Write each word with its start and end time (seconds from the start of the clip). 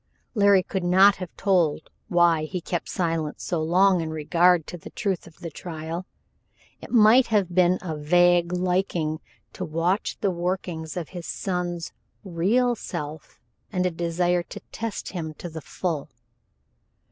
Larry 0.33 0.63
could 0.63 0.83
not 0.83 1.17
have 1.17 1.29
told 1.37 1.91
why 2.07 2.45
he 2.45 2.59
kept 2.59 2.89
silent 2.89 3.39
so 3.39 3.61
long 3.61 4.01
in 4.01 4.09
regard 4.09 4.65
to 4.65 4.75
the 4.79 4.89
truth 4.89 5.27
of 5.27 5.41
the 5.41 5.51
trial. 5.51 6.07
It 6.81 6.89
might 6.91 7.27
have 7.27 7.53
been 7.53 7.77
a 7.83 7.95
vague 7.95 8.51
liking 8.51 9.19
to 9.53 9.63
watch 9.63 10.17
the 10.19 10.31
workings 10.31 10.97
of 10.97 11.09
his 11.09 11.27
son's 11.27 11.93
real 12.23 12.73
self 12.73 13.39
and 13.71 13.85
a 13.85 13.91
desire 13.91 14.41
to 14.41 14.59
test 14.71 15.09
him 15.09 15.35
to 15.35 15.49
the 15.49 15.61
full. 15.61 16.09